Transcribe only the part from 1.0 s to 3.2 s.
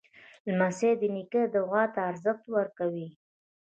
د نیکه دعا ته ارزښت ورکوي.